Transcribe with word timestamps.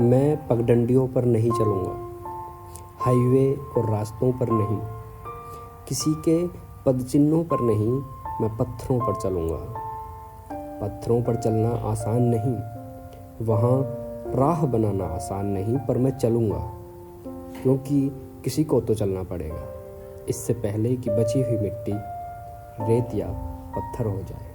मैं 0.00 0.36
पगडंडियों 0.48 1.06
पर 1.08 1.24
नहीं 1.24 1.50
चलूँगा, 1.50 1.90
हाईवे 3.00 3.54
और 3.76 3.90
रास्तों 3.90 4.30
पर 4.32 4.50
नहीं, 4.50 4.78
किसी 5.88 6.12
के 6.28 6.36
पदचिन्हों 6.86 7.42
पर 7.44 7.60
नहीं 7.60 7.90
मैं 8.40 8.56
पत्थरों 8.56 8.98
पर 9.00 9.20
चलूँगा। 9.20 9.58
पत्थरों 10.80 11.20
पर 11.22 11.36
चलना 11.36 11.70
आसान 11.90 12.22
नहीं, 12.24 12.54
वहाँ 13.46 13.78
राह 14.36 14.64
बनाना 14.66 15.04
आसान 15.06 15.46
नहीं, 15.46 15.76
पर 15.78 15.98
मैं 15.98 16.16
चलूँगा, 16.18 16.62
क्योंकि 17.62 18.00
किसी 18.44 18.64
को 18.64 18.80
तो 18.80 18.94
चलना 18.94 19.22
पड़ेगा। 19.22 19.62
इससे 20.28 20.52
पहले 20.54 20.96
कि 20.96 21.10
बची 21.10 21.42
हुई 21.42 21.58
मिट्टी, 21.58 21.92
रेत 22.82 23.14
या 23.14 23.28
पत्थर 23.76 24.06
हो 24.06 24.18
जाए। 24.22 24.50